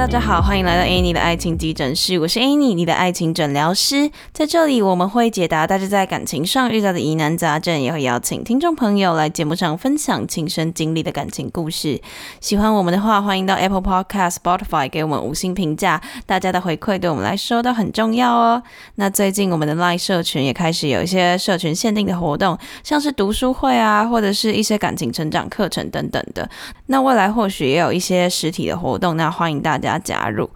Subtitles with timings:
[0.00, 4.10] 大家好，欢迎来到 Annie 的爱情急诊室，我是 Annie，你的爱情诊疗师。
[4.32, 12.00] 在这里，我们会解答大家在感情上遇到的疑难杂症，也会邀请听众朋友来节目上分享亲身经历的感情故事。
[12.40, 18.62] 喜欢我们的话，欢迎到 Apple Podcast、Spotify 给我们五星评价，大家的回馈对我们来说都很重要哦。
[18.94, 26.48] 那最近我们的 Line 社群也开始有一些社群限定的活动，像是读书会啊，或者是一些感情成长课程等等的。
[26.86, 29.89] 那未来或许也有一些实体的活动，那欢迎大家。
[29.98, 30.48] 加入。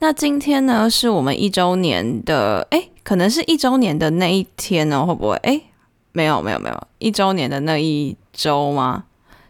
[0.00, 5.36] 那今天呢，是我们一周年的，哎，可能是一周年的那一天哦，会不会？
[5.36, 5.60] 哎，
[6.12, 9.04] 没有，没有，没有，一周年的那一周吗？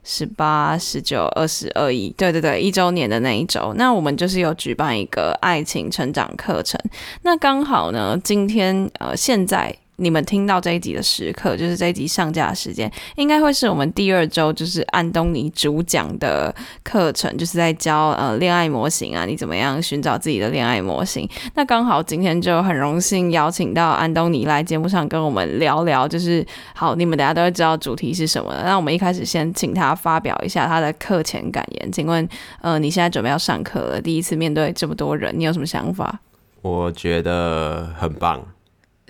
[0.05, 6.79] 十八、十九、二十二一，对对对，一周年的那一周，那我们就是有举办一个爱情成长课程。
[7.23, 9.75] 那刚好呢，今天呃，现在。
[9.97, 21.29] 你们听到这一集的时刻，就是这一集上架的时间，应该会是我们第二周就是安东尼主讲的课程，就是在教呃恋爱模型啊，你怎么样寻找自己的恋爱模型。
[21.55, 28.53] 那刚好今天就很荣幸邀请到安东尼来节目上跟我们聊聊，就是好，你们大家都会知道主题是什么。
[28.65, 31.93] 那我们一开始先请他发表一下他的课前感言。
[31.93, 32.29] 请问，
[32.61, 36.21] 呃，你现在准备要上课了，第一次面对这么多人，你有什么想法？
[36.63, 38.45] 我觉得很棒。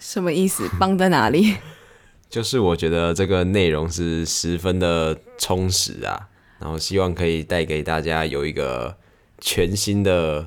[0.06, 0.68] 什么意思？
[0.78, 1.56] 帮在哪里？
[2.28, 6.28] 就是我觉得这个内容是十分的充实啊，
[6.60, 8.94] 然后希望可以带给大家有一个
[9.40, 10.46] 全新的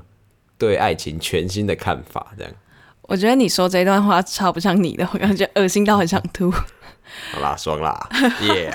[0.59, 2.33] 对爱情全新的看法。
[2.37, 2.53] 这样，
[3.01, 6.53] 我觉得你说这段话超不像你的，我感觉恶心到很想吐。
[7.33, 7.97] 好啦，爽啦，
[8.53, 8.73] 耶！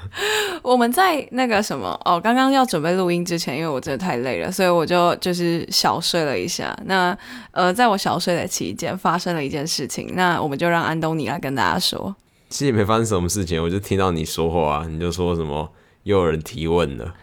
[0.62, 6.76] 我们在那个什么哦，刚刚要准备录音之前，因为我真的太累了，所以我就就是小睡了一下。
[6.84, 7.16] 那
[7.52, 12.14] 呃，在我小睡的期间，发生了一件事情，那我们就让安东尼来跟大家说。
[12.48, 15.70] 其实也没发生什么事情，我就听到你说话，你就说什么
[16.04, 17.14] 又有人提问了。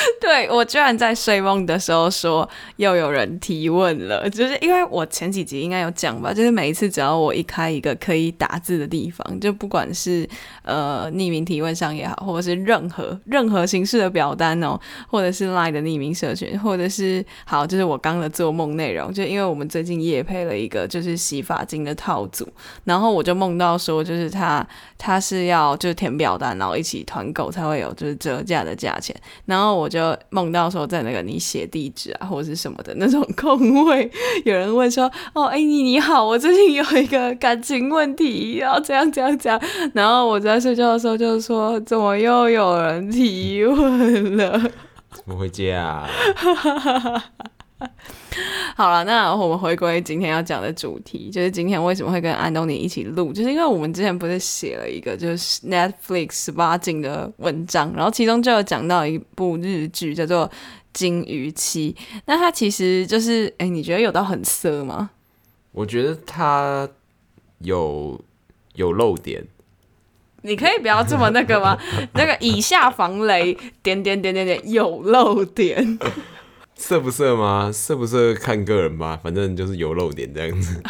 [0.20, 10.28] 对我居然在睡梦的时候说又有人提问了，就是因为我前几集应该有讲吧，就是每一次只要我一开一个可以打字的地方，就不管是
[10.62, 14.78] 呃匿名提问上也好，或者是任何任何形式的表单哦，
[15.08, 22.48] 或者是 Line 的匿名社群，或者是好，就是我刚的做梦内容，就因为我们最近也配了一个就是洗发精的套组，
[22.84, 29.14] 然后我就梦到说，就是他他是要就是填表单，然后一起团购才会有就是折价的价钱，
[29.46, 30.16] 然后我就。
[30.30, 34.08] 梦到说在那个你写地址啊或者是什么的那种空位，
[34.44, 39.60] 有人问说：“哦，哎你你好，我最近有一个感情问题，要这样这样讲。”
[39.92, 44.58] 然后我在睡觉的时候就说：“怎么又有人提问了？
[45.10, 46.06] 怎么会这样？”
[48.76, 60.48] 好了，那我们回归今天要讲的主题，就是今天为什么会跟安东尼一起录，就是因为我们之前不是写了一个就是 Netflix 十八禁的文章，然后其中就有讲到一部日剧叫做
[60.92, 61.96] 《金鱼期》，
[62.26, 65.10] 那它其实就是，哎，你觉得有到很色吗？
[65.72, 66.88] 我觉得它
[67.58, 68.20] 有
[68.74, 69.44] 有漏点，
[70.42, 71.76] 你可以不要这么那个吗？
[72.14, 75.98] 那个以下防雷，点点点点点，有漏点。
[76.82, 77.70] 色不色吗？
[77.70, 80.82] 色不色看个人吧，反正就是有露点这样子。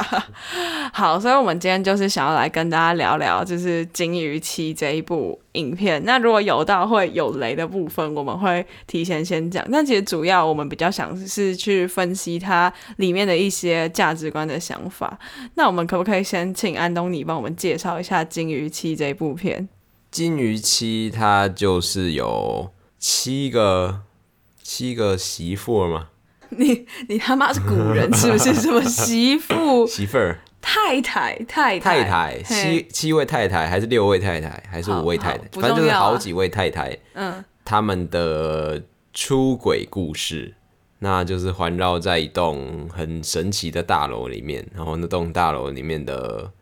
[0.92, 6.02] 好，所以我们今天就是想要来跟大家聊聊，就是《金鱼期》这一部影片。
[6.04, 9.64] 那如果有到会有雷的部分，我们会提前先讲。
[9.70, 15.18] 但其实主要我们比较想是去分析它里面的一些价值观的想法。
[15.54, 19.60] 那我们可不可以先请安东尼帮我们介绍一下《金鱼期》这一部片？
[20.10, 24.00] 《金鱼期》它就是有七个。
[24.68, 26.08] 七个媳妇吗？
[26.50, 28.52] 你你他妈是古人是不是？
[28.52, 29.86] 什么媳妇？
[29.88, 30.38] 媳妇儿？
[30.60, 35.44] 太太太太太七七位太太还是六位太太还是五位太太？
[35.58, 36.94] 反正就是好几位太太。
[37.14, 38.82] 嗯，他们的
[39.14, 40.54] 出轨故事，
[40.98, 46.52] 那就是环绕在一栋很神奇的大楼里面，然后那栋大楼里面的。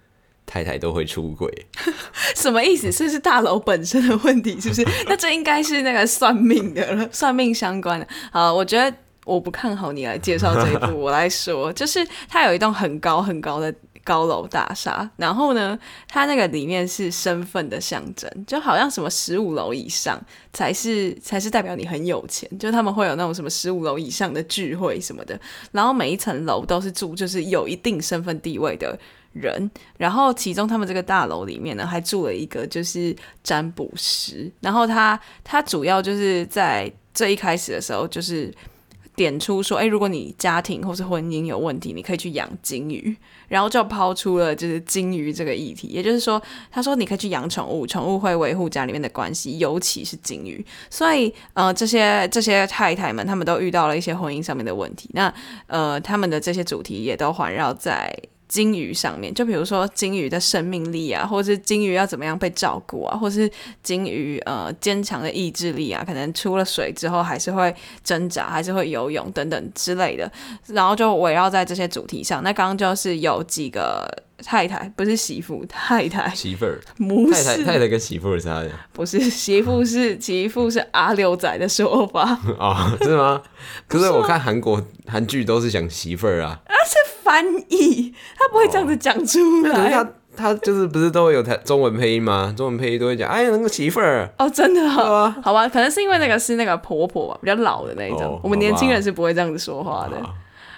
[0.47, 1.53] 太太都会出轨，
[2.37, 2.91] 什么意思？
[2.93, 4.87] 这是大楼本身的问题，是不是？
[5.07, 8.07] 那这应该是那个算命的， 算命相关的。
[8.31, 15.77] 好，我觉得我不看好你来介绍这一部，我来说，就是它有一栋很高很高的高楼大厦，然后呢，
[16.09, 20.17] 它那个里面是身份的象征，就好像什么十五楼以上
[20.53, 25.39] 才是才是代表你很有钱，就他们会有那种什么十五楼以上的聚会什么的，
[25.73, 28.97] 然后每一层楼都是住就是有一定身份地位的
[29.41, 38.53] 人，然后其中他们这个大楼里面呢还住了一个就是占卜师，然后他他主要就是在这一开始的时候就是。
[39.17, 43.17] 点出说，哎，如果你家庭或是婚姻有问题，你可以去养金鱼，
[43.49, 45.89] 然后就抛出了就是金鱼这个议题。
[45.89, 46.41] 也就是说，
[46.71, 50.63] 他说你可以去养宠物，宠物会维护家里面的关系，尤其是金鱼。
[50.91, 55.09] 所以，呃，这些这些太太们，他们都遇到了一些婚姻上面的问题。
[55.15, 55.33] 那，
[55.67, 58.15] 呃，他们的这些主题也都环绕在。
[58.49, 63.51] 金鱼上面，就比如说金鱼的生命力啊，或者是金鱼要怎么样被照顾啊，或是
[63.83, 70.31] 金鱼呃坚强的意志力啊，可能出了水之后还是会挣扎，还是会游泳等等之类的，
[70.67, 72.43] 然后就围绕在这些主题上。
[72.43, 74.09] 那刚刚就是有几个
[74.45, 76.81] 太太，不是媳妇，太太，媳妇儿，
[77.33, 78.71] 太太太太跟媳妇儿是啥的？
[78.93, 82.97] 不是媳妇是媳妇是阿六仔的说法啊？
[83.03, 83.43] 是吗？
[83.89, 86.61] 可是我看韩国韩剧都是讲媳妇儿啊。
[87.27, 89.91] 翻译，他不会这样子讲出来。
[89.91, 92.55] 他他就是不是都会有台中文配音吗？
[92.57, 98.39] 中文配音都会讲，哎，那个媳妇儿哦，真的，好吧，可能是因为那个是那个婆婆吧，比较老的那一种。
[98.43, 100.23] 我们年轻人是不会这样子说话的。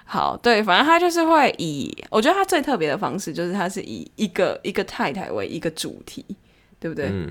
[0.04, 6.24] 好，对，反正他就是会以，我觉得他最特别的方式就是他是以一个一个太太为一个主题，
[6.78, 7.08] 对不对？
[7.10, 7.28] 嗯，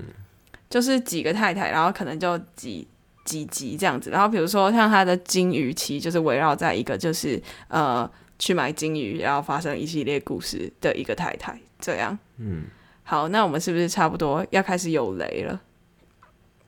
[0.69, 2.85] 就是几个太太，然后可能就几
[3.23, 4.09] 几集这样子。
[4.09, 8.09] 然后比如说像他的金鱼期，就是围绕在一个就是呃。
[8.39, 12.17] 去买金鱼，然后发生一系列故事的一个太太，这样。
[12.37, 12.65] 嗯，
[13.03, 15.61] 好，那我们是不是差不多要开始有雷了？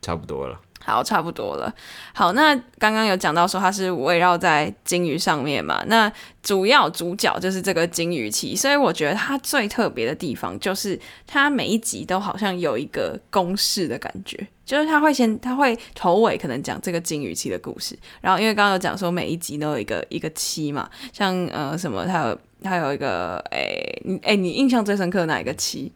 [0.02, 0.60] 差不多了。
[0.84, 1.72] 好，差不多了。
[2.14, 5.84] 好，那刚刚有讲到说它是围绕在金鱼上面嘛？
[5.88, 6.12] 那
[6.42, 25.92] 主要主角就是这个金鱼期，所以我觉得它最特别的地方就是它每一集都好像有一个公式的感觉，就是它会先它会头尾可能讲这个金鱼期的故事，然后因为刚刚有讲说每一集都有一个一个期嘛，像呃什么，它有它有一个诶，你诶，你印象最深刻的哪一个期？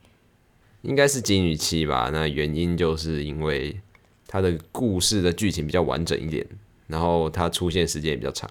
[0.82, 2.10] 应该是金鱼期吧？
[2.14, 3.80] 那原因就是因为。
[4.34, 6.44] 它的故事的剧情比较完整一点，
[6.88, 8.50] 然后它出现时间也比较长。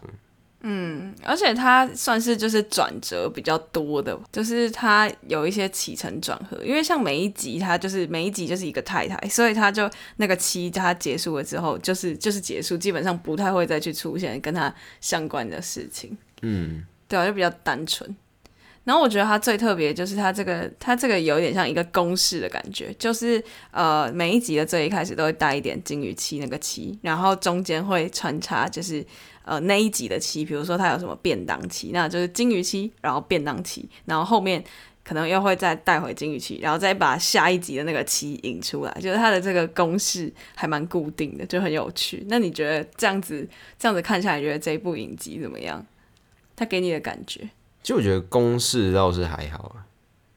[0.60, 6.56] 嗯，而且它算是就是转折比较多的，就是它有一些起承转合。
[6.64, 16.16] 因为像每一集，它就是每一集就是一个太太，所以它就那个期他结束了之后，就是就是结束，基本上不太会再去出现跟他相关的事情。
[16.42, 18.14] 嗯，对啊，就比较单纯。
[18.84, 29.04] 然后我觉得它最特别就是它这个，它这个有点像一个公式的感觉，就是呃每一集的最一开始都会带一点金鱼期那个期，然后中间会穿插就是
[29.44, 34.62] 呃那一集的期，比如说它有什么便当期，那就是金鱼期，然后便当期，然后后面
[35.04, 42.26] 可能又会再带回金鱼期，然后再把下一集的那个期引出来，就是它的这个公式还蛮固定的，就很有趣。
[42.28, 45.86] 那你觉得这样子这样子看下来，觉得这一部影集怎么样？
[46.56, 47.48] 它给你的感觉？
[47.82, 49.86] 其实我觉得公式倒是还好啊。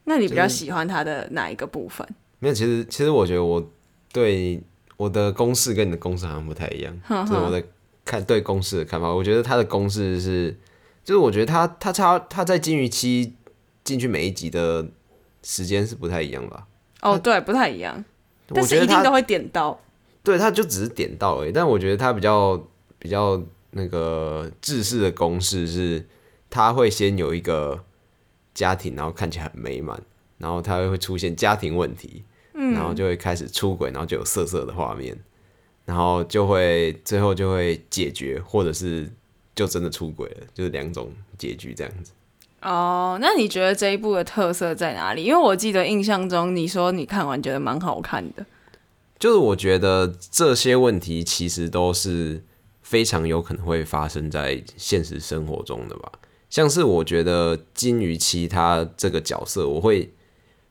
[0.05, 2.07] 那你比较喜欢它的哪一个部分？
[2.39, 3.71] 没有，其实其实我觉得我
[4.11, 4.61] 对
[4.97, 6.95] 我的公式跟你的公式好像不太一样。
[7.25, 7.63] 就是我的
[8.03, 9.07] 看对公式的看法。
[9.11, 10.55] 我觉得它的公式是，
[11.03, 13.33] 就是我觉得它它差它在金鱼期
[13.83, 14.87] 进去每一集的
[15.41, 16.67] 时间是不太一样吧？
[17.01, 18.03] 哦，对，不太一样。
[18.47, 19.79] 但是一定都会点到。
[20.23, 21.51] 对，它就只是点到而已。
[21.51, 22.61] 但我觉得它比较
[22.99, 23.41] 比较
[23.71, 26.05] 那个制式的公式是。
[26.55, 27.83] 他会先有一个
[28.53, 30.01] 家庭，然后看起来很美满，
[30.37, 35.19] 然后他会出现家庭问题，然后就会开始出轨，然后就有色色的画面，
[35.83, 39.11] 然后就会最后就会解决，或者是
[39.53, 42.13] 就真的出轨了，就是两种结局这样子。
[42.61, 45.25] 哦，那你觉得这一部的特色在哪里？
[45.25, 48.45] 因为我记得印象中你说你看完觉得蛮好看的，
[49.19, 52.41] 就是我觉得这些问题其实都是
[52.81, 56.09] 非常有可能会发生在现实生活中的吧。
[56.55, 60.09] 像是我觉得金鱼期他这个角色，我会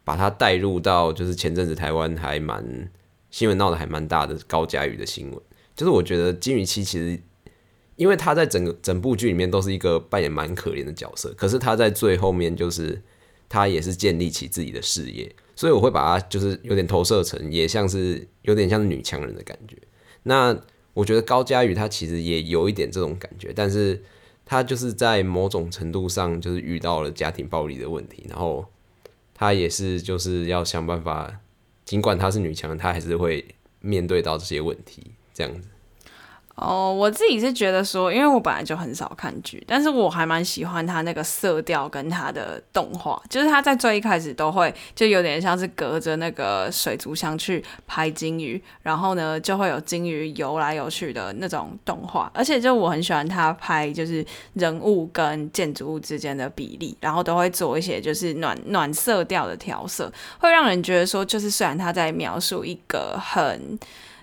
[0.03, 2.91] 把他带入到就是前阵子台湾还蛮
[3.31, 5.39] 新闻闹得还蛮大的高嘉宇的新闻，
[5.77, 7.21] 就是我觉得金鱼期其实
[7.97, 13.03] 因为他在整个整部剧里面都是一个扮演蛮可怜的角色，可是他在最后面就是
[13.51, 19.77] 他也是建立起自己的事业，所以我会把他就是有点投射成也像是有点像女强人的感觉。
[20.23, 20.59] 那
[20.95, 24.03] 我觉得高嘉宇他其实也有一点这种感觉，但是。
[24.45, 28.65] 他就是在某种程度上，就是遇到了家庭暴力的问题，然后
[29.33, 31.41] 他也是就是要想办法，
[31.85, 33.45] 尽管她是女强人，她还是会
[33.81, 35.69] 面对到这些问题，这样子。
[36.57, 63.77] 哦，我自己是觉得说，因为我本来就很少看剧，但是我还蛮喜欢它那个色调跟它的动画，就是它在最一开始都会就有点像是隔着那个水族箱去拍金鱼，然后呢就会有金鱼游来游去的那种动画，而且就我很喜欢它拍就是人物跟建筑物之间的比例，然后都会做一些就是暖暖色调的调色，会让人觉得说，就是虽然他在描述一个很。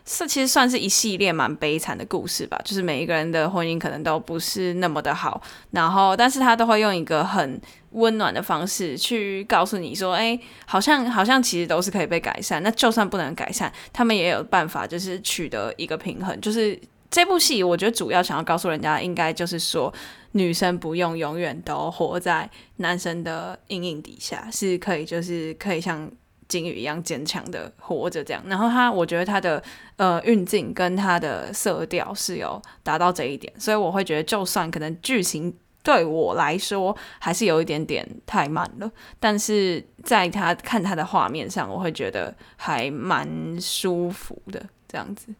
[0.04, 5.42] 这其实算是一系列蛮悲惨的故事吧，就是每一个人的婚姻可能都不是那么的好，
[5.72, 16.40] 然后但是他都会用一个很温暖的方式去告诉你说，哎，好像好像其实都是可以被改善，那就算不能改善，他们也有办法，就是取得一个平衡。
[16.42, 16.78] 就是
[17.10, 19.94] 这部戏，我觉得主要想要告诉人家，应该就是说，
[20.32, 26.12] 女生不用永远都活在男生的阴影底下，是可以，就是可以像。
[26.52, 28.44] 金鱼一样坚强的活着，这样。
[28.46, 29.64] 然后他，我觉得他的
[29.96, 45.34] 呃运镜跟他的色调是有达到这一点，所以我会觉得，就算可能剧情对我来说还是有一点点太慢了，但是在他看他的画面上，我会觉得还蛮舒服的这样子。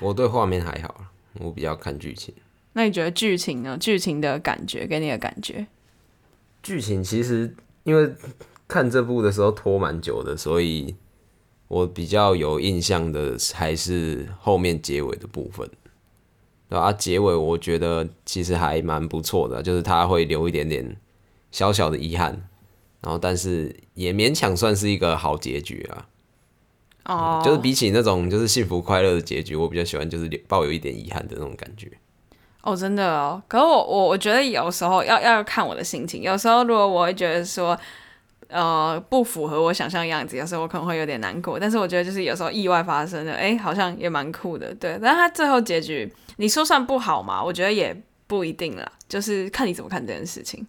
[0.00, 2.34] 我对画面还好，我比较看剧情。
[2.72, 3.76] 那你觉得剧情呢？
[3.78, 5.66] 剧情的感觉给你的感觉？
[6.62, 8.10] 剧情其实因为。
[8.68, 10.94] 看这部的时候拖蛮久的，所以
[11.68, 15.68] 我比较有印象的还是后面结尾的部分，
[16.68, 16.92] 对啊？
[16.92, 20.96] 结尾我觉得其实还蛮不错的，就是他会留一点点
[21.50, 22.48] 小小的遗憾，
[23.00, 26.08] 然后但是也勉强算是一个好结局啊。
[27.04, 31.90] 哦，就是比起那种就是幸福快乐的结局，我比较喜欢就是抱有一点遗憾的那种感觉。
[32.62, 33.42] 哦，真的哦。
[33.48, 37.78] 可是我我我觉得有时候要要看我的心情，有时候如果我会觉得说。
[38.52, 41.58] 呃，不符合我想象样子，有时候我可能会有点难过。
[41.58, 44.98] 但是我觉得就是有时候意外发生的，哎，好像也蛮酷的，对。
[45.02, 47.42] 但他最后结局，你说算不好嘛？
[47.42, 50.66] 我觉得也不一定啦，就是看你怎么看这件事情。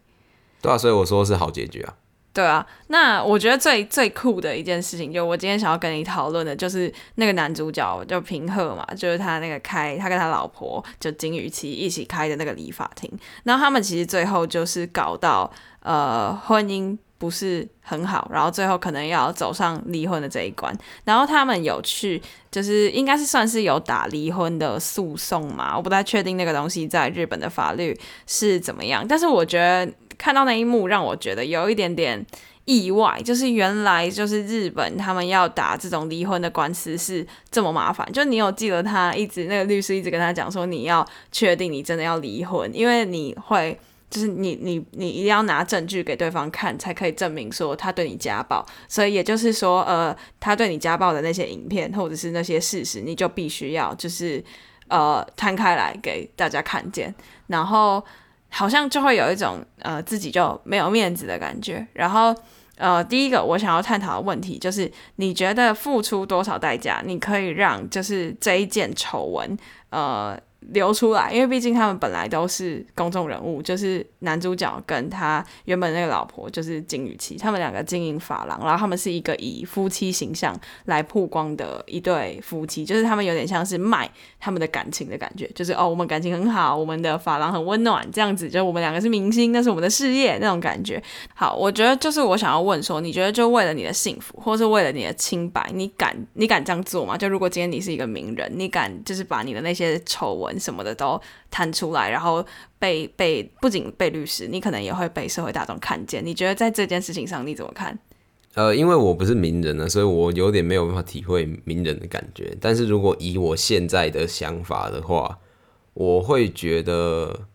[0.61, 1.93] 对啊，所以我说是好结局啊。
[2.31, 13.11] 对啊，那我觉得最最酷的一件事情，就我今天想要跟你讨论的，就是那个男主角就平贺嘛，就是他那个开他跟他老婆就金宇期一起开的那个理发厅，
[13.43, 16.97] 然后他们其实最后就是搞到呃婚姻。
[17.17, 20.75] 不是很好，然后最后可能要走上离婚的这一关。
[21.05, 29.07] 然后他们有去，就是应该是算是有打离婚的诉讼嘛，我不太确定那个东西在日本的法律是怎么样。
[29.07, 32.25] 但是我觉得看到那一幕，让我觉得有一点点
[32.65, 38.05] 意外，就是原来就是日本他们要打这种离婚的官司是这么麻烦。
[38.11, 43.79] 就你有记得他一直那个律师一直跟他讲说，你要确定你真的要离婚，因为你会。
[44.13, 48.63] 就是你你你一定要拿证据给对方看，才可以证明说他对你家暴。
[48.87, 54.43] 所以也就是说，呃，他对你家暴的那些影片或者是那些事实，你就必须要就是
[54.87, 57.11] 呃摊开来给大家看见。
[57.47, 58.03] 然后
[58.49, 61.83] 好像就会有一种呃自己就没有面子的感觉。
[61.93, 62.35] 然后
[62.77, 69.57] 呃，第一个我想要探讨的问题就是，你觉得付出多少代价，你可以让就是这一件丑闻
[69.89, 70.39] 呃。
[70.71, 91.01] 流出来，因为毕竟他们本来都是公众人物，就是男主角跟他原本那个老婆就是金宇期，他们两个经营发廊，然后他们是一个以夫妻形象来曝光的一对夫妻，就是他们有点像是卖他们的感情的感觉，就是哦，我们感情很好，我们的发廊很温暖，这样子，就我们两个是明星，那是我们的事业那种感觉。
[91.35, 97.17] 好，我觉得就是我想要问说，你觉得就为了你的幸福，或是为了你的清白，你敢你敢这样做吗？
[97.17, 100.52] 就如果今天你是一个名人，你敢就是把你的那些丑闻。
[100.59, 101.19] 什么的都
[101.49, 102.45] 弹出来，然后
[102.79, 106.25] 被被不仅被律师，你可能也会被社会大众看见。
[106.25, 107.97] 你觉得在这件事情上你怎么看？
[108.55, 112.55] 呃，因为我不是名人呢，所以我有点没有办法体会名人的感觉。
[112.61, 115.39] 但是如果以我现在的想法的话，
[115.95, 117.47] 我会觉得，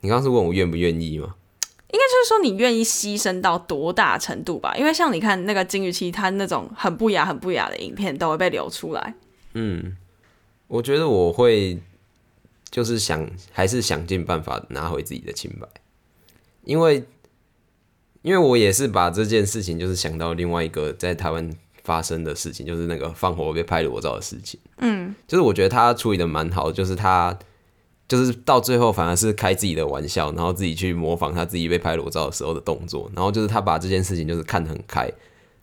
[0.00, 1.34] 你刚刚是问我愿不愿意吗？
[1.92, 4.74] 应该就是说你愿意牺牲到多大程度吧？
[4.78, 9.14] 因为像你看那个金鱼期，他那种很不雅、很不雅的影片都会被流出来。
[9.52, 9.94] 嗯，
[10.68, 11.78] 我觉得我会。
[12.70, 15.66] 就是想还是想尽办法拿回自己的清白，
[16.62, 17.04] 因为
[18.22, 21.50] 因为我也是把这件事情就是想到另外一个在台湾
[21.82, 24.60] 发生的事情，就是那个放火被拍裸照的事情。
[24.78, 27.36] 嗯，就是我觉得他处理的蛮好，就是他
[28.06, 35.10] 就是到最后反而是开自己的玩笑，然后自己去模仿他自己被拍裸照的时候的动作，然后就是他把这件事情就是看得很开，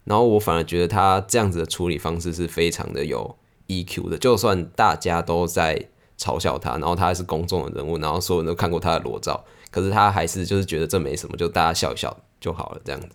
[0.04, 3.38] 然后我反而觉得他这样子的处理方式是非常的有
[3.68, 5.88] EQ 的，就算大家都在。
[6.18, 13.10] 嘲笑他，然后他还是公众的人物，然后所有人都看过他的裸照，可是他还是就是觉得这没什么，就大家笑一笑就好了，这样子。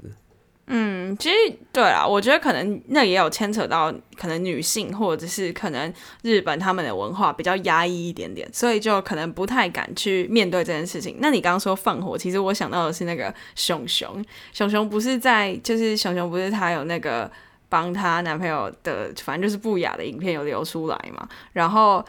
[0.69, 1.35] 嗯，其实
[1.73, 5.93] 对啊，我觉得可能那也有牵扯到可能女性或者是可能
[6.23, 11.17] 日本他们的文化比较压抑一点点，所以就可能不太敢去面对这件事情。
[11.19, 17.31] 那你刚刚说放火，其实我想到的是那个熊熊，熊熊不是在就是熊熊不是他有那个
[17.69, 22.03] 帮他男朋友的，反正就是不雅的影片有流出来嘛，然后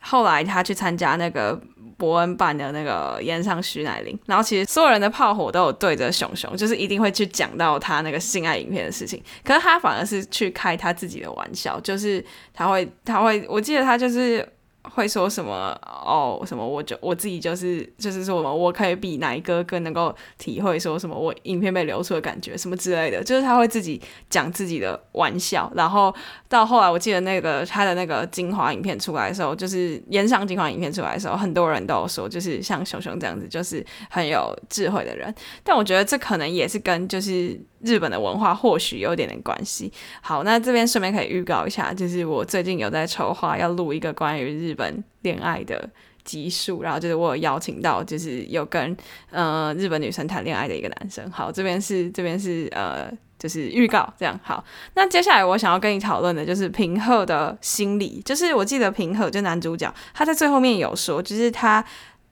[0.00, 1.60] 后来他去参加那个。
[1.96, 14.48] 伯恩办的那个演唱徐乃麟，然后其实所有人的炮火都有对着熊熊，就是一定会去讲到他那个性爱影片的事情，可是他反而是去开他自己的玩笑，就是他会他会，我记得他就是。
[14.82, 16.42] 会说什么哦？
[16.46, 16.66] 什么？
[16.66, 21.14] 我就我自己就是就是说，我可以比哪一个更能够体会说什么？
[21.14, 25.70] 我影片被流出的感觉什么之类的，就是他会自己讲自己的玩笑。
[25.74, 26.14] 然后
[26.48, 35.34] 到后来，我记得那个他的那个精华影片出来的时候，就是演上精华影片出来的时候，很多人都有说，就是像熊熊这样子，就是很有智慧的人。
[35.62, 37.60] 但我觉得这可能也是跟就是。
[37.82, 39.90] 日本的文化或许有点点关系。
[40.20, 45.88] 好，那这边顺便可以预告一下，就是我最近有在筹划要录一个关于日日本恋爱的
[46.22, 48.96] 集数，然后就是我有邀请到，就是有跟
[49.30, 51.28] 呃日本女生谈恋爱的一个男生。
[51.30, 54.38] 好，这边是这边是呃就是预告这样。
[54.42, 61.84] 好，那接下来我想要跟你讨论的就是平贺的心理，就是我记得平贺就男主角他在最后面有说，就是他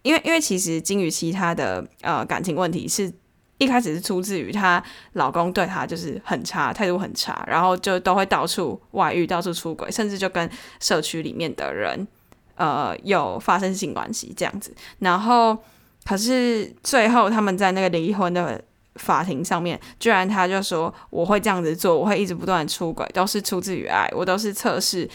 [0.03, 3.13] 因为因为其实金宇期他的呃感情问题是。
[3.61, 4.81] 一开始是出自于她
[5.15, 12.07] 老公对她就是很差，态度很差，然后就都会到处外遇、到处出轨，甚至就跟社区里面的人
[12.59, 14.75] 呃有发生性关系这样子。
[14.99, 15.57] 然后
[16.05, 18.63] 可是最后他们在那个离婚的
[18.97, 25.09] 法庭上面，居然他就说我会这样子做，我会一直不断出轨，都是出自于爱，我都是测试。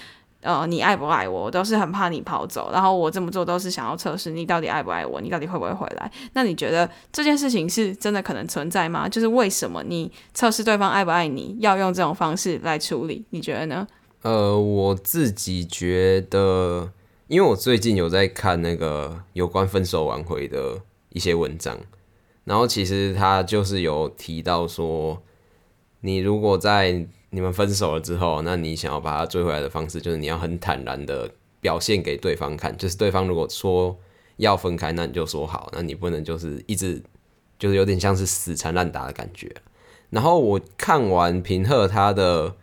[0.46, 1.44] 呃，你爱不爱我？
[1.44, 6.12] 我都是很怕你跑走，然后我这么做都是想要测试你到底爱不爱我，你到底会不会回来？
[6.34, 9.08] 那你觉得这件事情是真的可能存在吗？
[9.08, 13.24] 就是为什么你测试对方爱不爱你要用这种方式来处理？
[13.30, 13.88] 你觉得呢？
[14.24, 16.92] 呃，我自己觉得，
[17.28, 21.80] 因为我最近有在看那个有关分手挽回的一些文章，
[22.44, 25.22] 然后其实他就是有提到说，
[26.02, 32.78] 你如果在你们分手了之后，那你想要把他追回来的方式，就是你要很坦然的表现给对方看。
[32.78, 33.98] 就是对方如果说
[34.38, 37.02] 要分开，那你就说好，那你不能就是一直
[37.58, 39.52] 就是有点像是死缠烂打的感觉。
[40.10, 42.56] 然后我看完平贺他的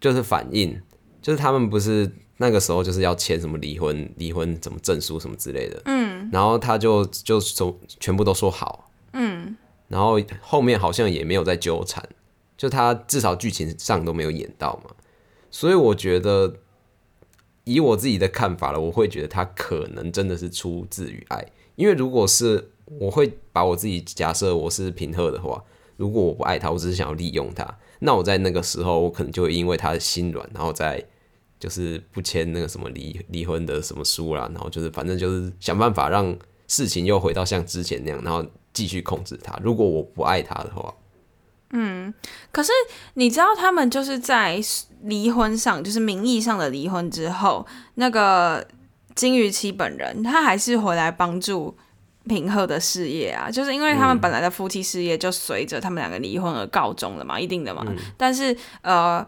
[0.00, 0.80] 就是反应，
[1.20, 2.10] 就是他们不是
[2.42, 12.04] 那个时候就是要签什么离婚离婚怎么证书什么之类的，嗯，然后他就就说全部都说好，嗯，然后后面好像也没有再纠缠。
[12.56, 14.90] 就他至少剧情上都没有演到嘛，
[15.50, 16.54] 所以我觉得
[17.64, 21.44] 以我自己的看法了，我会觉得他可能真的是出自于爱。
[21.74, 25.64] 因为如果是我会把我自己假设我是平贺的话，
[25.96, 27.66] 如果我不爱他，我只是想要利用他，
[28.00, 31.04] 那我在那个时候我可能就会因为他的心软，然后再
[31.62, 39.56] 就是不签那个什么离离婚的什么书啦，然后就是反正就是想办法让事情又回到像之前那样，然后继续控制他。
[39.62, 40.92] 如果我不爱他的话。
[41.70, 42.12] 嗯，
[42.50, 42.72] 可是
[43.14, 44.60] 你知道他们就是在
[45.02, 48.66] 离婚上，就是名义上的离婚之后，那个
[49.14, 51.76] 金鱼期本人他还是回来帮助
[52.24, 57.86] 平贺的事业啊，就是因为他们本来的夫妻事业就随着他们两个离婚而告终了嘛，一定的嘛。
[58.16, 59.24] 但是呃。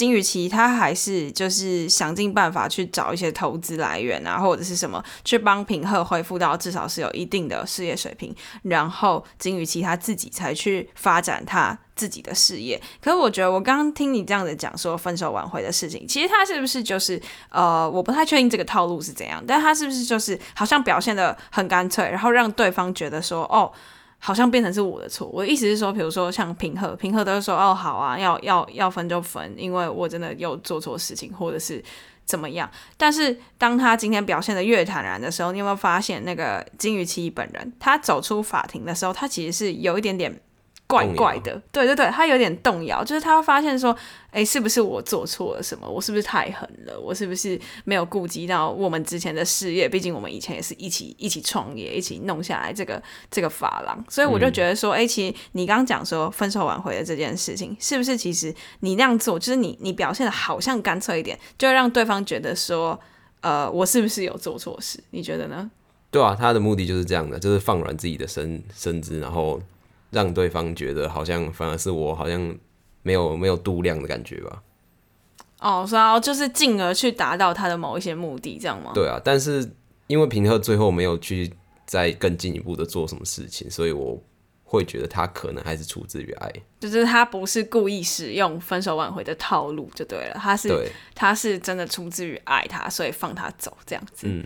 [0.00, 12.80] 金宇期他还是就是想尽办法去找一些投资来源啊，或者是什么去帮平贺恢复到至少是有一定的事业水平，然后金宇期他自己才去发展他自己的事业。
[13.02, 23.70] 可是我觉得我刚刚听你这样子讲说分手挽回的事情，其实他是不是就是呃，我不太确定这个套路是怎样，但他是不是就是好像表现的很干脆，然后让对方觉得说哦。
[24.20, 25.26] 好像变成是我的错。
[25.32, 31.82] 我的意思是说，比如说像平和，平和都是说哦好啊，要要要分就分，因为我真的有做错事情，或者是
[32.24, 32.70] 怎么样。
[32.96, 40.40] 但是当他今天表现的越坦然的时候，你有没有发现那个金鱼期本人，他走出法庭的时候，他其实是有一点点。
[40.90, 43.96] 怪怪的，对对对，他有点动摇，就是他会发现说，
[44.30, 45.88] 哎，是不是我做错了什么？
[45.88, 46.98] 我是不是太狠了？
[47.00, 49.88] 我是不是没有顾及到我们之前的事业？
[49.88, 62.98] 毕竟我们以前也是一起一起创业，一起弄下来这个这个发廊，所以我就觉得说，哎，其实你刚刚讲说分手挽回的这件事情，是不是其实你那样做，就是你你表现的好像干脆一点，就让对方觉得说，
[63.40, 64.98] 呃，我是不是有做错事？
[65.10, 65.70] 你觉得呢？
[66.10, 69.60] 对啊，他的目的就是这样的，就是放软自己的身身姿，然后。
[70.10, 72.54] 让对方觉得好像反而是我好像
[73.02, 74.62] 没有没有度量的感觉吧？
[75.60, 78.92] 哦，然后就是进而去达到他的某一些目的，这样吗？
[78.94, 79.70] 对啊，但是
[80.06, 81.52] 因为平赫最后没有去
[81.86, 84.18] 再更进一步的做什么事情，所以我
[84.64, 94.26] 会觉得他可能还是出自于爱，就是他不是故意使用分手挽回的套路就对了，他是他是真的出自于爱他，所以放他走这样子。
[94.26, 94.44] 嗯。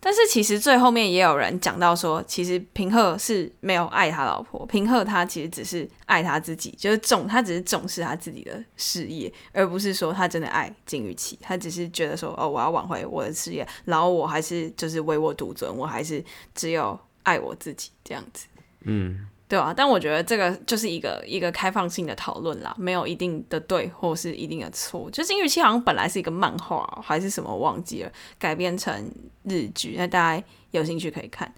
[0.00, 18.46] 但是其实最后面也有人讲到说，其实平赫是没有爱他老婆，平赫他其实只是爱他自己，就是重他只是重视他自己的事业，而不是说他真的爱金玉琪，他只是觉得说哦，我要挽回我的事业，然后我还是就是唯我独尊，我还是只有爱我自己这样子。
[18.82, 19.26] 嗯。
[19.48, 25.10] 对啊，但我觉得这个就是一个一个开放性的讨论啦，没有一定的对或是一定的错。
[25.10, 29.10] 就是《金玉期好像本来是一个漫画还是什么忘记了，改编成
[29.44, 31.50] 日剧，那大家有兴趣可以看。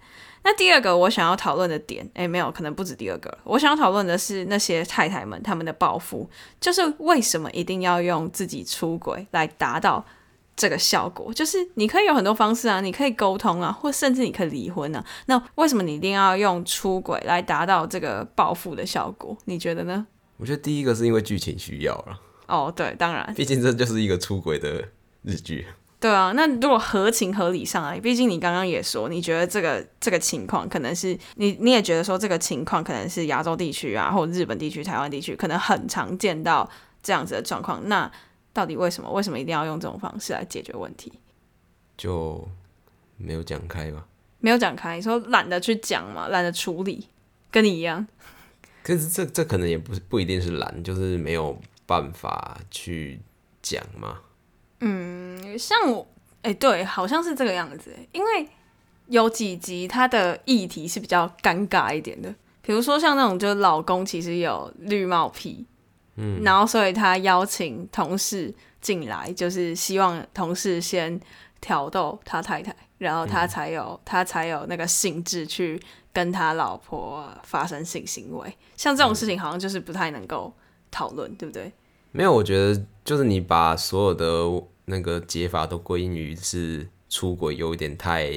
[0.43, 3.37] 那第二个我想要讨论的点，哎，没有，可能不止第二个。
[3.43, 6.27] 我想要讨论的是那些太太们他们的报复，
[6.61, 10.05] 就是为什么一定要用自己出轨来达到。
[10.61, 15.03] 这个效果就是你可以有很多方式啊，你可以沟通啊，或甚至你可以离婚啊。
[15.25, 19.35] 那为什么你一定要用出轨来达到这个报复的效果？
[19.45, 20.05] 你觉得呢？
[20.37, 22.19] 我觉得第一个是因为剧情需要了。
[22.45, 24.89] 哦，对，当然，毕竟这就是一个出轨的
[25.23, 25.65] 日剧。
[25.99, 36.69] 对啊，那如果合情合理上来，毕竟你刚刚也说，你觉得这个这个情况可能是你你也觉得说这个情况可能是亚洲地区啊，或者日本地区、台湾地区可能很常见到
[37.01, 37.87] 这样子的状况。
[37.87, 38.11] 那
[38.53, 39.11] 到底为什么？
[39.11, 41.13] 为什么一定要用这种方式来解决问题？
[41.97, 42.47] 就
[43.17, 44.05] 没有讲开吧？
[44.39, 47.07] 没有讲开，你说懒得去讲嘛，懒得处理，
[47.51, 48.07] 跟你一样。
[48.83, 53.19] 可是这这可能也不是不一定是懒，就是没有办法去
[53.61, 54.19] 讲嘛。
[54.79, 56.07] 嗯，像我，
[56.41, 57.95] 哎，对，好像是这个样子。
[58.11, 58.49] 因为
[59.07, 62.33] 有几集它的议题是比较尴尬一点的，
[62.63, 65.67] 比如说像那种，就是老公其实有绿帽癖。
[66.15, 71.19] 嗯，然后所以他邀请同事进来，就是希望同事先
[71.59, 78.57] 挑逗他太太，然后他才有他才有那个兴致去跟他老婆发生性行为。
[78.75, 80.53] 像这种事情，好像就是不太能够
[80.89, 81.71] 讨论，对不对？
[82.11, 88.31] 没有，我觉得就是你把所有的那个解法都归因于是出轨，有一点太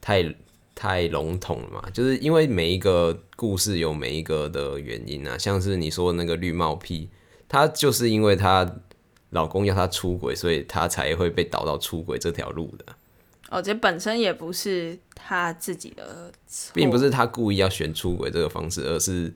[0.00, 0.34] 太。
[0.74, 7.08] 太笼统了嘛，就是因为每一个故事有每一个的原因啊，像是你说的那个绿帽癖，
[7.48, 8.68] 她就是因为她
[9.30, 12.84] 老公要她出轨，所以她才会被导到出轨这条路的。
[13.50, 19.32] 哦，这本身也不是她自己的错，并不是她故意要选出轨这个方式，而是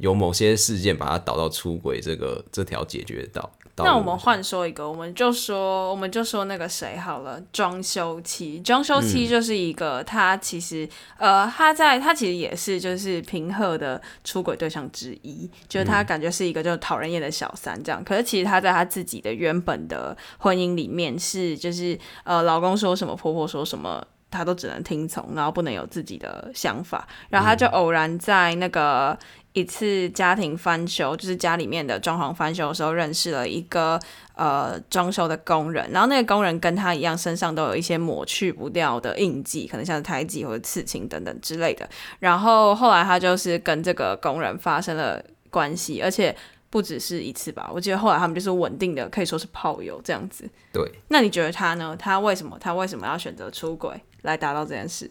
[0.00, 3.48] 有某些事件把他导到出轨这个这条解决到。
[3.82, 10.86] 那我们换说一个，我们就说，我们就说那个谁好了，装修期，装修期就是一个他其实
[11.16, 24.04] 呃，他在他其实也是就是平赫的出轨对象之一，就是他感觉是一个就讨人厌的小三这样，可是其实他在他自己的原本的婚姻里面是就是呃，老公说什么，婆婆说什么。
[24.32, 27.04] 他都只能听从，然后不能有自己的想法。
[27.30, 29.18] 然后他就偶然在那个
[29.52, 33.98] 一次家庭翻修，就是家里面的装潢翻修的时候，认识了一个
[34.34, 35.90] 呃装修的工人。
[35.90, 41.88] 然后那个工人跟他一样，身上都有一些抹去不掉的印记，可能像是胎记或者刺青等等之类的。
[42.18, 46.34] 然后后来他就是跟这个工人发生了关系，而且
[46.70, 47.68] 不只是一次吧。
[47.72, 50.48] 我记得后来他们就是稳定的，可以说是炮友这样子。
[50.72, 50.88] 对。
[51.08, 51.96] 那你觉得他呢？
[51.98, 52.56] 他为什么？
[52.60, 54.00] 他为什么要选择出轨？
[54.22, 55.10] 来达到这件事，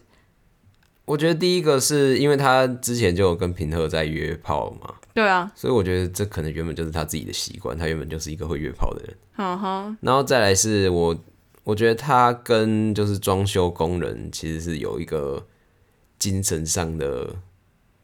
[1.10, 9.18] 我觉得第一个是因为他之前就有跟平赫在约炮嘛，对啊，所以我觉得这可能原本就是他自己的习惯，他原本就是一个会约炮的人。
[9.38, 11.18] 嗯哼，然后再来是我，
[11.64, 15.44] 我觉得他跟就是装修工人其实是有一个
[16.20, 17.36] 精神上的，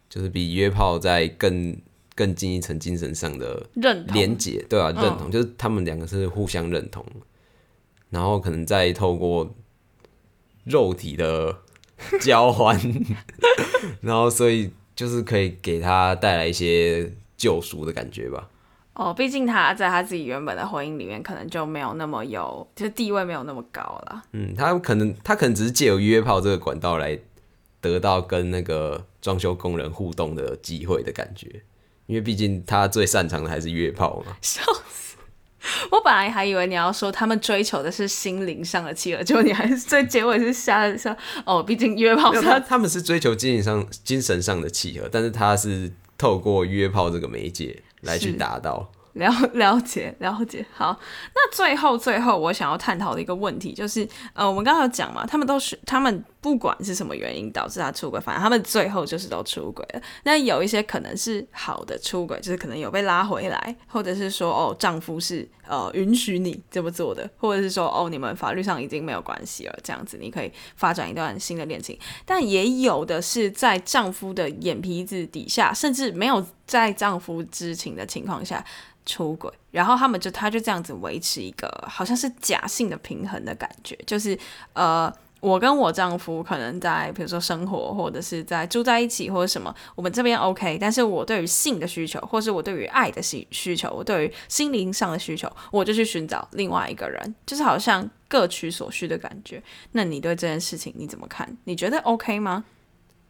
[0.09, 1.77] 就是比约炮在更
[2.15, 7.05] 更进一层精神上的认连结，对啊，认同就是他们两个是互相认同，
[8.09, 9.55] 然后可能再透过。
[10.63, 11.55] 肉体的
[12.21, 12.79] 交换，
[14.01, 18.49] 然后所以就是可以给他带来一些救赎的感觉吧。
[18.93, 24.23] 哦，毕竟他在他自己原本的婚姻里面，可能就没有那么有，就是地位没有那么高了。
[24.31, 27.19] 嗯，他可能他可能只是借由约炮这个管道来
[27.81, 31.63] 得到跟那个装修工人互动的机会的感觉，
[32.05, 34.35] 因为毕竟他最擅长的还是约炮嘛。
[34.41, 35.04] 笑死。
[35.91, 48.91] 我本来还以为你要说他们追求的是心灵上的契合，结果你还是最结尾是瞎说哦，毕竟约炮他他们是追求精神上精神上的契合，但是他是透过约炮这个媒介来去达到。
[49.15, 50.65] 了 了解了解。
[50.73, 50.97] 好，
[51.33, 60.01] 那最后最后我想要探讨的一个问题就是，呃，我们刚刚有讲嘛，他们都是他们不管是什么原因导致他出轨，反正他们最后就是都出轨了。
[60.23, 71.97] 那有一些可能是好的出轨，就是可能有被拉回来，或者是说哦，丈夫是呃允许你这么做的，或者是说哦，你们法律上已经没有关系了，这样子你可以发展一段新的恋情。
[72.25, 78.63] 但也有的是在丈夫的眼皮子底下，甚至没有在丈夫知情的情况下。
[79.07, 84.35] 出轨，然后他们就他就这样子维持一个好像是假性的平衡的感觉，就是
[84.73, 99.61] 呃，我跟我丈夫可能在比如说生活或者是在住在一起或者什么，我们这边 OK，但是我对于性的需求，或是我对于爱的需需求，我对于心灵上的需求，我就去寻找另外一个人，就是好像各取所需的感觉。
[99.91, 101.55] 那你对这件事情你怎么看？
[101.65, 102.63] 你觉得 OK 吗？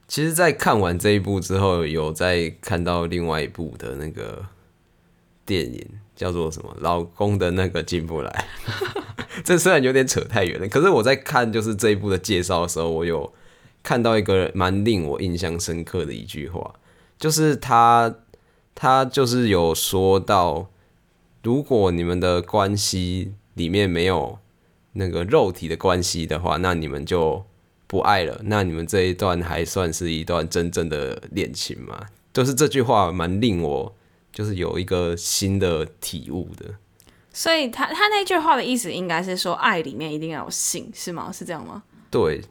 [0.08, 4.46] 其实，在看完这一部之后，有在看到另外一部的那个。
[5.48, 6.76] 电影叫做什么？
[6.80, 8.46] 老公的那个进不来。
[9.46, 13.32] 这虽然有点扯太远了，可是我在看就是这一部的介绍的时候，我有
[13.84, 16.74] 看到一个蛮令我印象深刻的一句话，
[17.20, 18.16] 就是他
[18.74, 20.72] 他就是有说到，
[21.44, 24.40] 如果你们的关系里面没有
[24.94, 27.46] 那个肉体的关系的话，那你们就
[27.88, 28.42] 不爱了。
[28.46, 32.08] 那你们这一段还算是一段真正的恋情吗？
[32.34, 33.96] 就是这句话蛮令我。
[34.36, 36.66] 就是有一个新的体悟的，
[37.32, 41.32] 所以他他那句话的意思应该是说，爱里面一定要有性，是吗？
[41.32, 41.84] 是这样吗？
[42.12, 42.42] 对。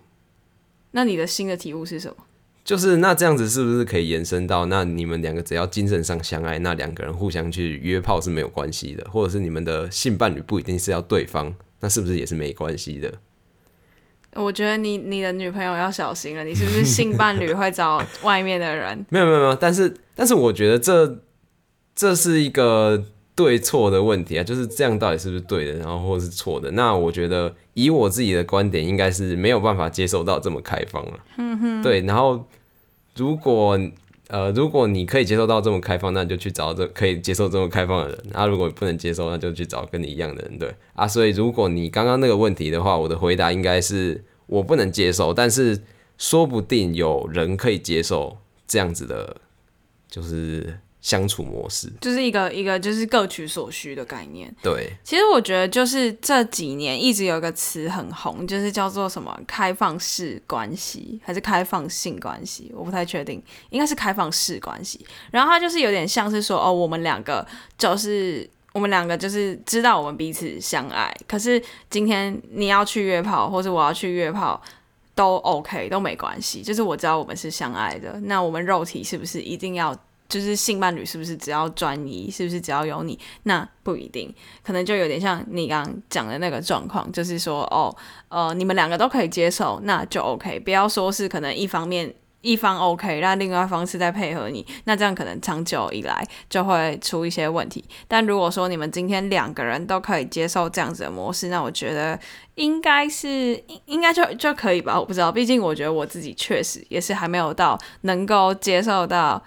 [0.92, 2.16] 那你的新的体悟是什么？
[2.64, 13.12] 就是那这样子是不是可以延伸到，那你们两个只要精神上相爱，那两个人互相去约炮是没有关系的，或者是你们的性伴侣不一定是要对方，那是不是也是没关系的？
[14.34, 19.04] 我觉得你你的女朋友要小心了，你是不是性伴侣会找外面的人？
[19.10, 21.18] 没有没有没有，但是但是我觉得这。
[21.96, 23.04] 这是一个
[23.36, 26.68] 对错的问题啊，就是这样到底是不是对的，然后或是错的？
[26.72, 31.12] 那我觉得以我自己的观点，应该是没有办法接受到这么开放了。
[31.36, 32.00] 嗯哼，对。
[32.00, 32.44] 然后
[33.14, 33.78] 如果
[34.28, 38.18] 呃，如果你可以接受到这么开放，那你就去找这可以接受这么开放的人。
[38.32, 40.58] 那如果不能接受，那就去找跟你一样的人。
[40.58, 45.82] 对啊，所以如果你刚刚那个问题的话，我的回答应该是我不能接受，但是
[46.16, 49.37] 说不定有人可以接受这样子的，
[50.08, 50.78] 就是。
[51.04, 54.50] 相处模式就是一个一个就是各取所需的概念。
[54.62, 65.04] 对，其实我觉得就是这几年一直有一个词很红，就是叫做什么开放式关系还是开放性关系，我不太确定，应该是开放式关系。
[65.30, 74.58] 然后它就是有点像是说，哦，我们两个就是我们两个就是知道我们彼此相爱，可是今天你要去约炮，或者我要去约炮，
[75.14, 79.94] 都 OK 都没关系，就是我知道我们是相爱的，那我们肉体是不是一定要？
[80.34, 82.28] 就是性伴侣是不是只要专一？
[82.28, 83.16] 是不是只要有你？
[83.44, 87.94] 那不一定，可能就有点像你刚刚讲的那个状况，就是说，哦，
[88.30, 90.58] 呃，你们两个都可以接受，那就 OK。
[90.58, 97.84] 不要说是可能一方面一方 OK，那另外一方是在配合你，那这样可能长久以来就会出一些问题。
[98.08, 102.18] 但如果说你们今天两个人都可以接受这样子的模式，那我觉得
[102.56, 104.98] 应该是应该就就可以吧。
[104.98, 109.40] 我不知道，毕竟我觉得我自己确实也是还没有到能够接受到。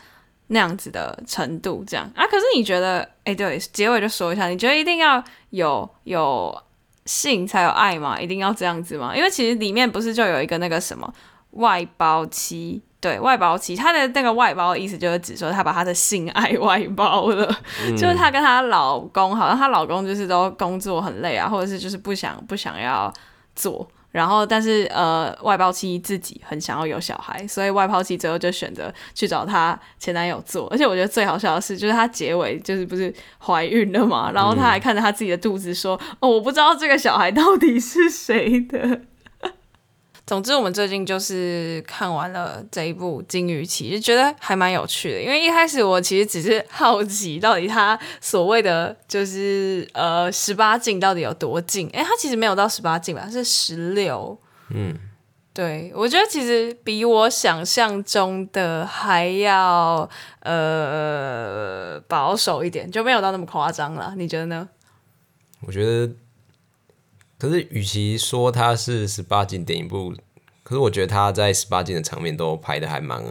[0.48, 2.26] 那样子的程度，这样啊？
[2.26, 6.64] 可是你觉得，哎，对，结尾就说一下，你觉得一定要有有
[7.06, 8.20] 性才有爱吗？
[8.20, 9.16] 一定要这样子吗？
[9.16, 11.14] 因为其实里面不是就有一个那个什么
[11.52, 17.46] 外包妻，对外包妻，她的那个外包的意思就是指说她把她的性爱外包了，
[17.98, 23.12] 就是她跟她老公，好像她老公就是都工作很累啊，或者是就是不想不想要
[23.56, 23.88] 做。
[24.12, 30.68] 然后，但是呃，外包妻自己很想要有小孩，所以外包妻最后就选择去找她前男友做。
[30.70, 39.02] 而且我觉得最好笑的是，就是她结尾就是不是怀孕了嘛，然后她还看着她自己的肚子说：“哦，我不知道这个小孩到底是谁的。”
[40.28, 45.22] 总之，我们最近就是看完了这一部《金鱼期》，就觉得还蛮有趣的。
[45.22, 51.90] 因为一开始我其实只是好奇，到底他所谓的就是呃十八禁到底有多禁？
[51.94, 54.38] 哎，他其实没有到十八禁吧，是十六。
[54.72, 54.94] 嗯，
[55.54, 60.10] 对，我觉得其实比我想象中的还要
[60.42, 64.14] 呃保守一点，就没有到那么夸张了。
[64.18, 64.68] 你觉得呢？
[65.62, 66.14] 我觉得。
[67.40, 70.12] 可是，与其说它是十八禁电影部，
[70.64, 73.24] 可是我觉得他在十八禁的场面都拍的还蛮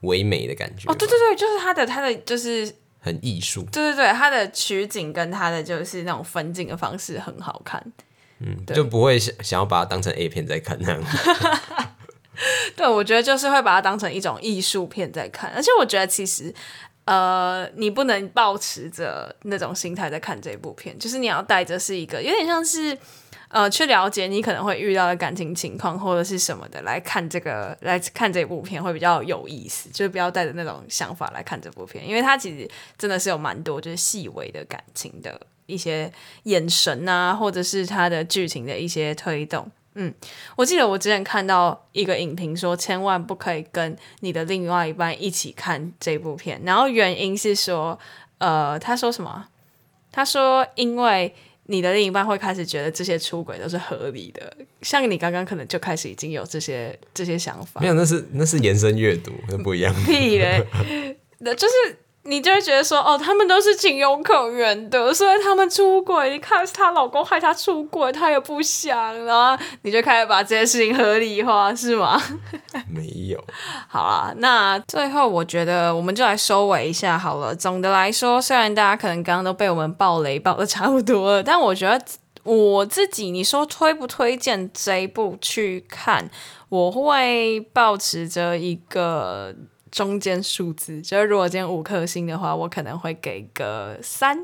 [0.00, 0.90] 唯美的感觉。
[0.90, 3.62] 哦，对对对，就是他的他的就是很艺术。
[3.70, 7.92] 对对对，他的取景跟他的就是那种分镜的方式很好看。
[8.38, 11.02] 嗯，就不会想想要把它当成 A 片在看那样。
[12.74, 16.54] 对，我觉得就是会把它当成一种艺术片在看，而且我觉得其实。
[17.06, 22.96] 呃，你不能保持着那种心态在看这部片，就是你要带着是一个有点像是。
[23.48, 36.12] 呃，去了解你可能会遇到的感情情况或者是什么的，来看这个来看这部片会比较有意思，就是不要带着那种想法来看这部片，因为它其实真的是有蛮多就是细微的感情的一些
[36.44, 39.70] 眼神啊，或者是它的剧情的一些推动。
[39.94, 40.12] 嗯，
[40.56, 47.96] 我记得我之前看到一个影评说，千万不可以跟你的另外一半一起看这部片，然后原因是说，
[48.38, 49.46] 呃，他说什么？
[50.10, 51.32] 他说因为。
[51.66, 57.80] 你的另一半会开始觉得这些出轨都是合理的，像你刚刚可能就开始已经有这些这些想法。
[57.80, 59.94] 没有，那是那是延伸阅读，那不一样。
[60.04, 60.64] 屁嘞，
[61.38, 61.74] 那就是。
[62.26, 72.18] 你就会觉得说，哦，他们都是情有可原的，所以他们出轨，你看是她老公害她出轨，她也不想，然后你就开始把这件事情合理化，是吗？
[72.88, 73.44] 没有。
[73.88, 77.54] 好啊，那最后我觉得我们就来收尾一下好了。
[77.54, 82.02] 总的来说，虽然大家可能刚刚都被我们爆雷爆的差不多了，但我觉得
[82.42, 86.30] 我自己，你说推不推荐这一部去看，
[86.70, 89.54] 我会保持着一个。
[89.94, 94.36] 中间数字，就是如果今天五颗星的话，我可能会给个三。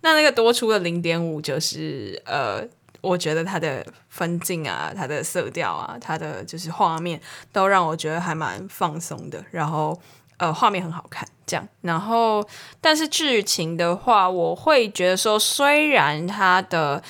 [0.00, 2.60] 那那个多出的零点五，就是呃，
[3.00, 7.20] 我觉得它的分镜啊、它的色调啊、它的就是画面，
[7.52, 9.44] 都让我觉得还蛮放松的。
[9.52, 9.96] 然后
[10.38, 11.68] 呃，画面很好看，这样。
[11.82, 12.44] 然后
[12.80, 17.00] 但是剧情的话，我会觉得说，虽然它的。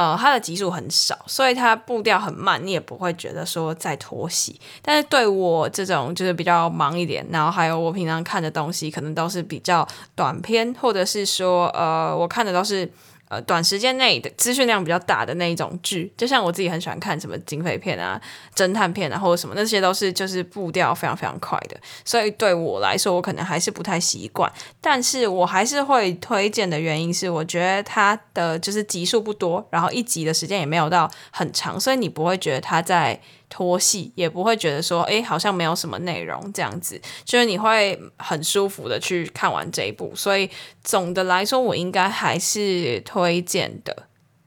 [0.00, 4.58] 呃，它的集数很少，所以它步调很慢，你也不会觉得说在拖戏。
[4.80, 12.90] 但是对我这种就是比较忙一点，然后还有我平常看的东西，可能都是比较短篇，或者是说，呃，我看的都是。
[13.30, 18.20] 呃，短时间内的资讯量比较大的那一种剧，就像我自己很喜欢看什么警匪片啊、
[18.56, 24.52] 侦探片啊，或者什么，那些都是就是步调非常非常快的，所以对我来说，我可能还是不太习惯。
[24.80, 33.20] 但是我还是会推荐的原因是，我觉得它的就是集数不多，然后一集的时间也没有到很长，所以你不会觉得它在。
[33.50, 40.12] 拖戏也不会觉得说，哎，好像没有什么内容这样子，就是你会很舒服的去看完这一部。
[40.14, 40.48] 所以
[40.82, 44.04] 总的来说，我应该还是推荐的。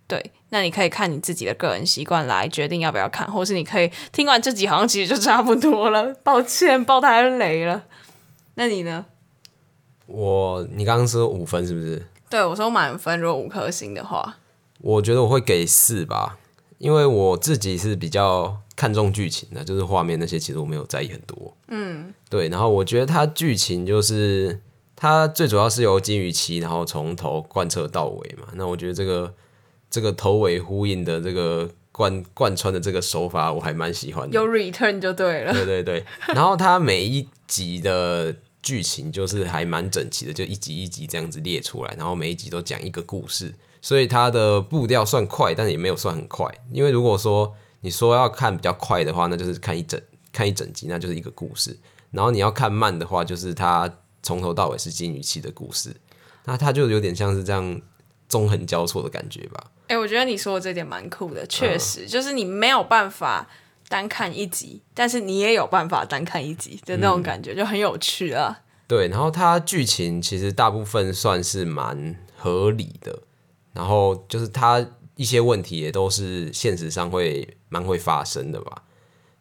[0.07, 6.13] 对，那你可以看你自己的个人习惯来决定要不要看，或是你可以听完这集，好像其实就差不多了。
[6.23, 7.83] 抱歉，爆太雷了。
[8.55, 9.05] 那你呢？
[10.05, 12.07] 我，你刚刚说五分是不是？
[12.29, 14.37] 对，我说满分，如果五颗星的话，
[14.79, 16.37] 我觉得我会给四吧，
[16.77, 18.59] 因为我自己是比较。
[18.75, 21.55] 看重剧情的，就是画面那些，其实我没有在意很多。
[21.67, 22.49] 嗯，对。
[22.49, 24.59] 然后我觉得它剧情就是
[24.95, 28.47] 它最主要是由金鱼期，然后从头贯彻到尾嘛。
[28.55, 29.33] 那我觉得这个
[29.89, 34.33] 这个头尾呼应的这个贯贯穿的这个手法，我还蛮喜欢的。
[34.33, 35.53] 有 return 就对了。
[35.53, 36.03] 对对对。
[36.27, 46.47] 然后它每一集的剧情就是还蛮整齐的，就一集一集这样子列出来，然后每一集都讲一个故事，所以它的步调算快，但也没有算很快。
[46.71, 51.77] 因为如果说你说要看比较快的话，那就是看一整看一整集，那就是一个故事。
[52.11, 55.93] 然后你要看慢的话，就是它从头到尾是金鱼期的故事。
[56.45, 57.81] 那它就有点像是这样
[58.29, 59.71] 纵横交错的感觉吧？
[59.87, 63.49] 哎，我觉得你说的这点蛮酷的，确实就是你没有办法
[63.89, 68.61] 单看一集，但是你也有办法单看一集的那种感觉，就很有趣啊。
[68.87, 73.19] 对，然后它剧情其实大部分算是蛮合理的，
[73.73, 74.85] 然后就是它。
[75.15, 78.83] 一些问题也都是现实上会蛮会发生的吧，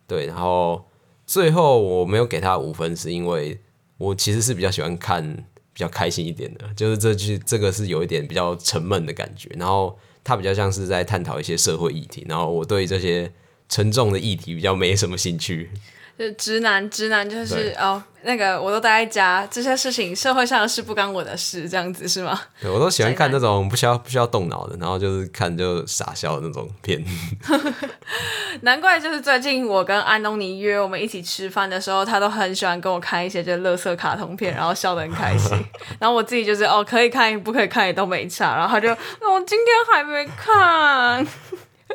[0.06, 0.26] 对。
[0.26, 0.84] 然后
[1.26, 3.60] 最后我没有给他五分，是因为
[3.98, 5.34] 我其实是比较喜欢看
[5.72, 9.48] 比较开心一点的，就是这句这个是有一点比较沉闷的感觉。
[9.58, 13.32] 然后它比较像是在探讨一些社会议题，然后我对这些
[13.68, 15.70] 沉重的议题比较没什么兴趣。
[16.18, 22.38] 就直男，直男就是哦，那个我都待在家，这些事情社会上的事不干我的事，这样子是吗？
[22.60, 27.02] 对，我都喜欢看那种不需要不需要动脑的，然后就是看就傻笑的那种片。
[28.60, 35.58] 难怪就是最近我跟安东尼约我们一起吃饭的时候，他都很喜欢跟我看一些就乐色卡通片，然后笑得很开心。
[35.98, 41.26] 然后我自己就是哦，可以看不可以看也都没差，然后他就我今天还没看。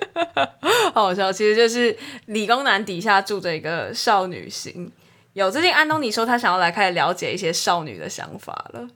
[0.93, 4.91] 好好笑，其实就是理工男底下住着一个少女心。
[5.33, 8.87] 有最近安东尼说他想要来开始了解一些少女的想法了，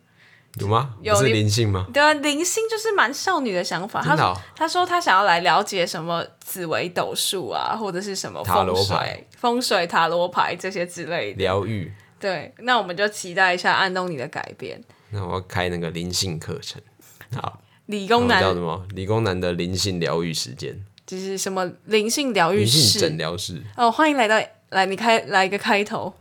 [0.56, 0.96] 有吗？
[1.02, 1.86] 有是灵性吗？
[1.94, 4.02] 对啊，灵性就是蛮少女的想法。
[4.02, 11.94] 他说他说他想要来了解什么紫微斗数啊，或者是什么塔罗牌、风水塔罗牌这些之类的疗愈。
[12.20, 14.84] 对，那我们就期待一下安东尼的改变。
[15.12, 16.82] 那我要开那个灵性课程，
[17.36, 18.84] 好，理工男叫什么？
[18.96, 20.84] 理工男的灵性疗愈时间。
[21.12, 26.14] 就是什么灵性疗愈室、诊疗室哦，欢迎来到来，你开来一个开头。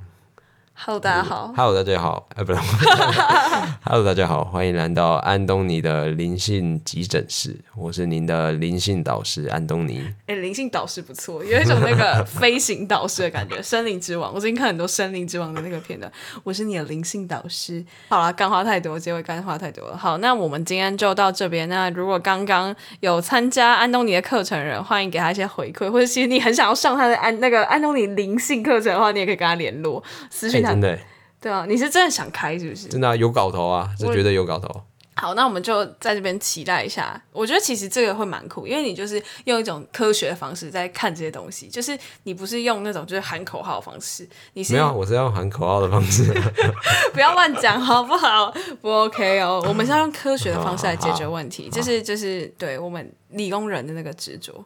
[0.83, 1.53] Hello，大家好。
[1.55, 2.27] Hello，大家好。
[2.35, 2.61] 哎，不是。
[3.85, 7.55] Hello， 大家好，欢迎来到安东尼的灵性急诊室。
[7.77, 10.03] 我是您的灵性导师安东尼。
[10.25, 13.61] 哎，灵性导师不错，有一种那个飞行导师的感觉。
[13.61, 16.11] 森林之王，我最近看很多森林之王的那个片段。
[16.45, 17.85] 我是你的灵性导师。
[18.09, 19.95] 好了，干话太多，结尾干话太多了。
[19.95, 21.68] 好，那我们今天就到这边。
[21.68, 30.70] 那如果刚刚有参加安东尼的课程人，欢迎给他一些回馈，或者其实你很想要上他的安那个安东尼灵性课程的话，你也可以跟他联络私信他。
[30.71, 30.99] 真的，
[31.41, 32.89] 对啊，你是真的想开是不是？
[32.89, 34.83] 真的有搞头啊，是觉得有搞头。
[35.16, 37.21] 好，那我们就在这边期待一下。
[37.31, 46.25] 我觉得其实这个会蛮酷，因为你就是用一种科学的方式在看这些东西，就是你不是用那种就是喊口号的方式，你是没有，我是要用喊口号的方式，
[47.12, 48.51] 不要乱讲好不好？
[48.81, 54.64] 不 OK 哦，我们是要用科学的方式来解决问题，就是就是对我们理工人的那个执着。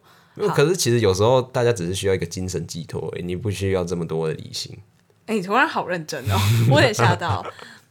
[0.55, 4.79] 可是其实有时候大家只是需要一个精神寄托，你不需要这么多的理性。
[5.27, 6.37] 哎，你突然好认真哦，
[6.71, 7.45] 我有点吓到。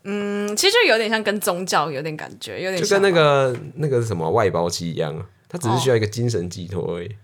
[0.03, 7.15] 嗯，其实就有点像跟宗教有点感觉，有点就跟那个那个什么外包机一样，它只是需要一个精神寄托而已。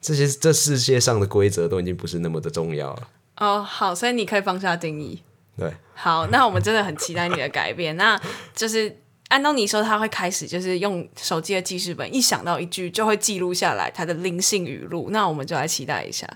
[0.00, 3.08] 这些这世界上的规则都已经不是那么的重要了。
[3.36, 5.22] 哦，好，所以你可以放下定义。
[5.56, 7.96] 对，好，那我们真的很期待你的改变。
[7.96, 8.20] 那
[8.54, 8.96] 就是
[9.28, 15.10] 安东尼说他会开始就是用手机的记事本，一想到一句就会记录下来他的灵性语录。
[15.10, 16.26] 那我们就来期待一下，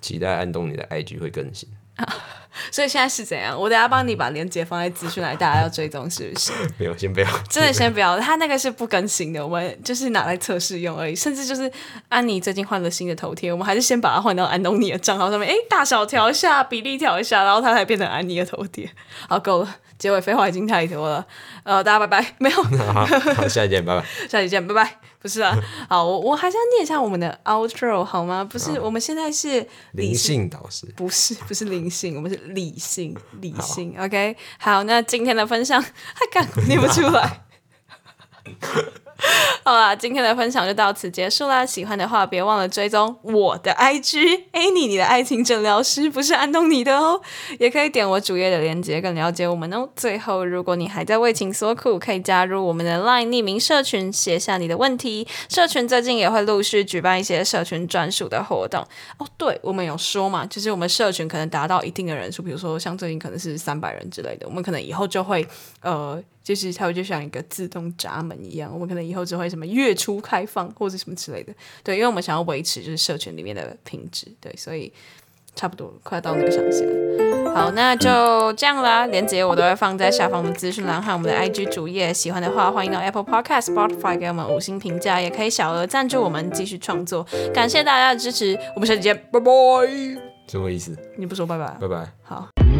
[0.00, 1.68] 期待安东尼的 IG 会更新。
[2.72, 3.58] 所以现在是怎样？
[3.58, 6.52] 我等下帮你把链接放在资讯来，大家要追踪是不是？
[6.78, 7.26] 没有，先不要。
[7.50, 11.14] 真的先不要，他那个是不更新的，我们就是拿来测试用而已。
[11.14, 11.70] 甚至就是
[12.08, 18.90] 安妮最近换了新的头贴，我们还是先把它换到安东尼的账号上面，哎，大小调一下，比例调一下，然后它才变成安妮的头贴。
[19.28, 21.26] 好，够了，结尾废话已经太多了。
[21.64, 23.06] 呃，大家拜拜， 没有， 好，
[23.48, 24.98] 下期见，拜拜，下期见，拜拜。
[25.18, 28.44] 不是啊， 好，我我还是要念一下我们的 outro 好吗？
[28.44, 33.94] 不是，我们现在是灵性导师，不是，不是灵性，我们是理性，理性。
[33.98, 37.42] OK，好，那今天的分享还敢念不出来。
[39.64, 41.64] 好啦，今天的分享就到此结束啦。
[41.64, 47.20] 喜欢的话，别忘了追踪我的 IG Annie，你的爱情诊疗师不是安东尼的哦。
[47.58, 49.88] 也可以点我主页的链接，更了解我们哦。
[49.96, 55.26] 最后，如果你还在为情所苦，可以加入我们的 LINE 匿名社群，写下你的问题。
[55.48, 58.86] 社群最近也会陆续举办一些社群专属的活动
[59.18, 59.26] 哦。
[59.38, 65.46] 对，我们有说嘛，就是我们社群可能达到一定的人数，比如说像最近可能是三百人之类的，我们可能以后就会
[65.80, 66.22] 呃。
[66.46, 74.92] 就是它会就像一个自动闸门一样，我们可能以后只会什么月初开放或者什么之类的，对，因为我们想要维持就是社群里面的品质，对，所以
[75.56, 77.52] 差不多快到那个上限了。
[77.52, 89.50] 好，那就这样啦，连接我都会放在下方的资讯栏和我们的 IG 主页，喜欢的话欢迎到 Apple Podcast、Spotify 给我们五星评价，也可以小额赞助我们继续创作，感谢大家的支持，我们下期见，拜拜。
[90.46, 90.96] 什么意思？
[91.18, 91.76] 你不说拜拜？
[91.80, 92.06] 拜拜。
[92.22, 92.75] 好。